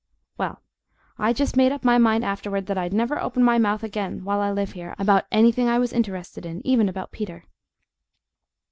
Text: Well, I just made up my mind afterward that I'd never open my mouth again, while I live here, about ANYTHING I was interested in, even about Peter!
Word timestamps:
Well, 0.35 0.63
I 1.19 1.31
just 1.31 1.55
made 1.55 1.71
up 1.71 1.83
my 1.83 1.99
mind 1.99 2.25
afterward 2.25 2.65
that 2.65 2.77
I'd 2.79 2.91
never 2.91 3.21
open 3.21 3.43
my 3.43 3.59
mouth 3.59 3.83
again, 3.83 4.23
while 4.23 4.39
I 4.41 4.49
live 4.49 4.71
here, 4.71 4.95
about 4.97 5.27
ANYTHING 5.31 5.67
I 5.67 5.77
was 5.77 5.93
interested 5.93 6.43
in, 6.43 6.65
even 6.65 6.89
about 6.89 7.11
Peter! 7.11 7.45